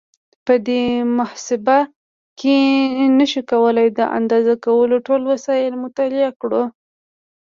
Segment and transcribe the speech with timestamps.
[0.45, 0.83] په دې
[1.17, 1.49] مبحث
[2.39, 2.57] کې
[3.17, 6.63] نشو کولای د اندازه کولو ټول وسایل مطالعه کړو.